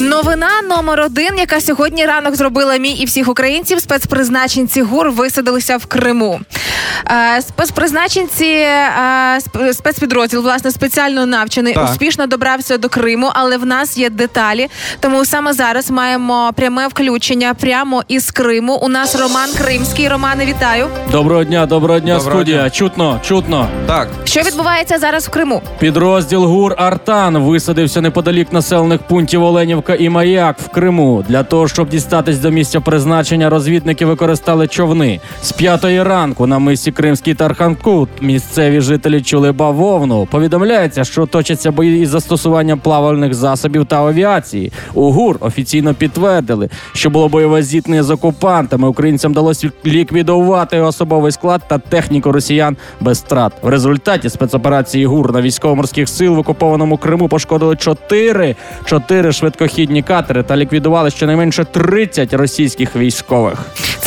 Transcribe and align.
Новина 0.00 0.48
номер 0.68 1.00
один, 1.00 1.38
яка 1.38 1.60
сьогодні 1.60 2.06
ранок 2.06 2.36
зробила 2.36 2.76
мій 2.76 2.90
і 2.92 3.04
всіх 3.04 3.28
українців. 3.28 3.80
Спецпризначенці 3.80 4.82
ГУР 4.82 5.10
висадилися 5.10 5.76
в 5.76 5.86
Криму. 5.86 6.40
Е, 7.36 7.42
Спецпризначенці 7.42 8.44
е, 8.46 9.40
спецпідрозділ, 9.72 10.42
власне, 10.42 10.70
спеціально 10.70 11.26
навчений, 11.26 11.74
Так. 11.74 11.90
успішно 11.90 12.26
добрався 12.26 12.78
до 12.78 12.88
Криму, 12.88 13.30
але 13.34 13.56
в 13.56 13.66
нас 13.66 13.98
є 13.98 14.10
деталі. 14.10 14.68
Тому 15.00 15.24
саме 15.24 15.52
зараз 15.52 15.90
маємо 15.90 16.50
пряме 16.56 16.88
включення 16.88 17.54
прямо 17.54 18.02
із 18.08 18.30
Криму. 18.30 18.74
У 18.74 18.88
нас 18.88 19.16
Роман 19.16 19.50
Кримський. 19.58 20.08
Романе, 20.08 20.46
вітаю. 20.46 20.86
Доброго 21.12 21.44
дня, 21.44 21.66
доброго 21.66 22.00
дня, 22.00 22.14
Доброго 22.18 22.36
студія. 22.38 22.60
дня. 22.60 22.70
Чутно, 22.70 23.20
чутно. 23.24 23.68
Так, 23.86 24.08
Що 24.24 24.40
відбувається 24.40 24.98
зараз 24.98 25.26
в 25.26 25.30
Криму? 25.30 25.62
Підрозділ 25.78 26.44
ГУР 26.44 26.74
Артан 26.78 27.38
висадився 27.38 28.00
неподалік 28.00 28.52
населених 28.52 29.02
пунктів 29.02 29.42
Оленівка 29.88 30.04
і 30.04 30.08
Маяк 30.08 30.58
в 30.58 30.68
Криму. 30.68 31.24
Для 31.28 31.42
того, 31.42 31.68
щоб 31.68 31.88
дістатись 31.88 32.38
до 32.38 32.50
місця 32.50 32.80
призначення, 32.80 33.50
розвідники 33.50 34.06
використали 34.06 34.68
човни. 34.68 35.20
З 35.42 35.52
п'ятої 35.52 36.02
ранку 36.02 36.46
на 36.46 36.58
мисі 36.58 36.92
Кримський 36.92 37.34
Тарханкут 37.34 38.08
місцеві 38.20 38.80
жителі 38.80 39.22
чули 39.22 39.52
бавовну. 39.52 40.26
Повідомляється, 40.30 41.04
що 41.04 41.26
точаться 41.26 41.70
бої 41.70 42.02
із 42.02 42.08
застосуванням 42.08 42.78
плавальних 42.78 43.34
засобів 43.34 43.86
та 43.86 43.96
авіації. 43.96 44.72
У 44.94 45.10
ГУР 45.10 45.36
офіційно 45.40 45.94
підтвердили, 45.94 46.68
що 46.92 47.10
було 47.10 47.28
бойове 47.28 47.62
зіткнення 47.62 48.02
з 48.02 48.10
окупантами. 48.10 48.88
Українцям 48.88 49.32
вдалося 49.32 49.70
ліквідувати 49.86 50.80
особовий 50.80 51.32
склад 51.32 51.62
та 51.68 51.78
техніку 51.78 52.32
росіян 52.32 52.76
без 53.00 53.18
втрат. 53.18 53.52
В 53.62 53.68
результаті 53.68 54.28
спецоперації 54.28 55.06
ГУР 55.06 55.32
на 55.32 55.42
військово-морських 55.42 56.08
сил 56.08 56.34
в 56.34 56.38
окупованому 56.38 56.96
Криму 56.96 57.28
пошкодили 57.28 57.76
чотири 57.76 58.56
чотири 58.84 59.32
швидкохідні 59.78 60.02
катери 60.02 60.42
та 60.42 60.56
ліквідували 60.56 61.10
щонайменше 61.10 61.64
30 61.64 62.34
російських 62.34 62.96
військових. 62.96 63.58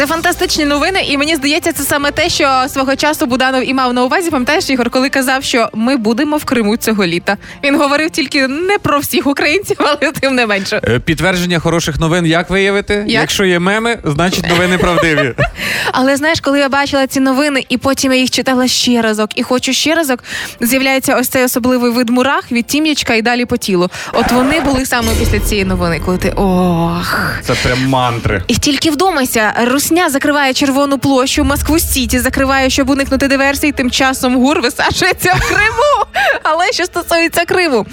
Це 0.02 0.08
фантастичні 0.08 0.66
новини, 0.66 1.02
і 1.08 1.18
мені 1.18 1.36
здається, 1.36 1.74
це 1.74 1.84
саме 1.84 2.12
те, 2.12 2.30
що 2.30 2.66
свого 2.68 2.96
часу 2.96 3.26
Буданов 3.26 3.70
і 3.70 3.74
мав 3.74 3.94
на 3.94 4.04
увазі. 4.04 4.32
Пам'ятаєш, 4.32 4.70
Ігор, 4.70 4.90
коли 4.90 5.10
казав, 5.10 5.44
що 5.44 5.70
ми 5.74 5.98
будемо 5.98 6.38
в 6.38 6.44
Криму 6.46 6.78
цього 6.78 7.06
літа. 7.06 7.38
Він 7.64 7.78
говорив 7.78 8.10
тільки 8.10 8.48
не 8.48 8.78
про 8.78 9.00
всіх 9.00 9.28
українців, 9.28 9.78
але 9.80 10.12
тим 10.12 10.36
не 10.36 10.46
менше. 10.46 10.82
е, 10.84 11.00
підтвердження 11.00 11.60
хороших 11.60 12.00
новин 12.00 12.26
як 12.26 12.50
виявити? 12.50 12.94
Як? 12.94 13.08
Якщо 13.08 13.46
є 13.46 13.60
меми, 13.60 14.00
значить 14.04 14.50
новини 14.50 14.78
правдиві. 14.78 15.34
Але 15.92 16.16
знаєш, 16.16 16.40
коли 16.40 16.60
я 16.60 16.70
бачила 16.70 17.08
ці 17.08 17.20
новини, 17.20 17.66
і 17.70 17.78
потім 17.78 18.12
я 18.12 18.20
їх 18.20 18.30
читала 18.30 18.68
ще 18.68 19.02
разок, 19.02 19.30
і 19.36 19.44
хочу 19.44 19.74
ще 19.74 19.96
разок, 19.96 20.24
з'являється 20.60 21.16
ось 21.16 21.28
цей 21.28 21.44
особливий 21.44 21.92
вид 21.92 22.10
мурах 22.10 22.52
від 22.52 22.66
тім'ячка 22.66 23.16
і 23.16 23.22
далі 23.22 23.46
по 23.46 23.58
тілу. 23.58 23.90
От 24.14 24.32
вони 24.32 24.60
були 24.60 24.86
саме 24.86 25.08
після 25.20 25.40
цієї 25.40 25.66
новини, 25.66 26.02
коли 26.06 26.18
ти 26.18 26.34
ох. 26.36 27.34
Це 27.42 27.54
прям 27.54 27.88
мантри. 27.88 28.44
І 28.48 28.56
тільки 28.56 28.92
вдумайся, 28.92 29.54
Русня 29.92 30.10
закриває 30.10 30.54
червону 30.54 30.98
площу, 30.98 31.44
Москву 31.44 31.80
Сіті 31.80 32.20
закриває, 32.20 32.70
щоб 32.70 32.90
уникнути 32.90 33.28
диверсій. 33.28 33.72
Тим 33.72 33.92
часом 33.92 34.36
ГУР 34.36 34.62
висаджується 34.62 35.34
в 35.34 35.40
Криму. 35.40 36.06
Але 36.44 36.66
що 36.72 36.84
стосується 36.86 37.46
Криму, 37.46 37.86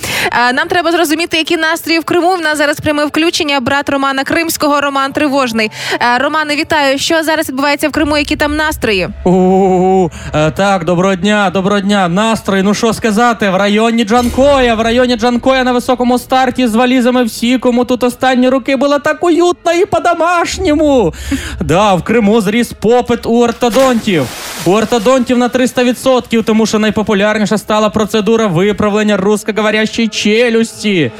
е, 0.48 0.52
нам 0.52 0.68
треба 0.68 0.92
зрозуміти, 0.92 1.36
які 1.36 1.56
настрої 1.56 1.98
в 1.98 2.04
Криму. 2.04 2.34
В 2.36 2.40
нас 2.40 2.58
зараз 2.58 2.80
пряме 2.80 3.04
включення. 3.04 3.60
Брат 3.60 3.90
Романа 3.90 4.24
Кримського, 4.24 4.80
Роман 4.80 5.12
Тривожний. 5.12 5.70
Е, 6.00 6.18
Романе, 6.18 6.56
вітаю. 6.56 6.98
Що 6.98 7.22
зараз 7.22 7.48
відбувається 7.48 7.88
в 7.88 7.92
Криму? 7.92 8.18
Які 8.18 8.36
там 8.36 8.56
настрої? 8.56 9.08
У 9.24 10.08
е, 10.34 10.50
так, 10.50 10.84
доброго 10.84 11.14
дня, 11.14 11.50
доброго 11.50 11.80
дня. 11.80 12.08
Настрой. 12.08 12.62
Ну 12.62 12.74
що 12.74 12.92
сказати, 12.92 13.50
в 13.50 13.56
районі 13.56 14.04
Джанкоя, 14.04 14.74
в 14.74 14.80
районі 14.80 15.16
Джанкоя 15.16 15.64
на 15.64 15.72
високому 15.72 16.18
старті 16.18 16.66
з 16.66 16.74
валізами 16.74 17.24
всі, 17.24 17.58
кому 17.58 17.84
тут 17.84 18.03
останні 18.03 18.48
роки 18.48 18.76
було 18.76 18.98
так 18.98 19.24
уютно 19.24 19.72
і 19.72 19.84
по-домашньому. 19.84 21.14
Да, 21.60 21.94
в 21.94 22.03
Криму 22.04 22.41
зріс 22.41 22.72
попит 22.72 23.26
у 23.26 23.38
ортодонтів. 23.38 24.26
У 24.68 24.70
ортодонтів 24.70 25.38
на 25.38 25.48
300%, 25.48 26.44
тому 26.44 26.66
що 26.66 26.78
найпопулярніша 26.78 27.58
стала 27.58 27.90
процедура 27.90 28.46
виправлення 28.46 29.16
русскоговорящої 29.16 30.08
челюсті. 30.08 31.10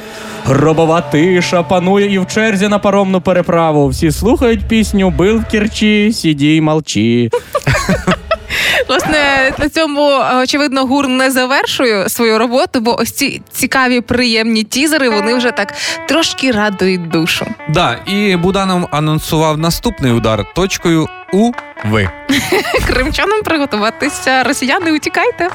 Гробова 0.45 1.01
тиша 1.01 1.63
панує 1.63 2.13
і 2.13 2.19
в 2.19 2.27
черзі 2.27 2.67
на 2.67 2.79
паромну 2.79 3.21
переправу. 3.21 3.87
Всі 3.87 4.11
слухають 4.11 4.67
пісню 4.67 5.09
Бил 5.09 5.37
в 5.37 5.45
кірчі, 5.45 6.13
сіді 6.13 6.55
й 6.55 6.61
молчи. 6.61 7.29
Власне, 8.87 9.53
на 9.57 9.69
цьому 9.69 10.09
е, 10.11 10.35
очевидно 10.43 10.85
гур 10.85 11.07
не 11.07 11.31
завершує 11.31 12.09
свою 12.09 12.37
роботу, 12.37 12.79
бо 12.79 12.99
ось 12.99 13.11
ці 13.11 13.41
цікаві 13.51 14.01
приємні 14.01 14.63
тізери 14.63 15.09
вони 15.09 15.33
вже 15.35 15.51
так 15.51 15.73
трошки 16.07 16.51
радують 16.51 17.09
душу. 17.09 17.45
Да, 17.69 17.99
і 18.05 18.35
Буданов 18.35 18.87
анонсував 18.91 19.57
наступний 19.57 20.11
удар 20.11 20.53
точкою 20.55 21.07
у 21.33 21.51
ви. 21.85 22.09
Кримчанам 22.87 23.41
приготуватися. 23.41 24.43
Росіяни, 24.43 24.91
утікайте. 24.91 25.49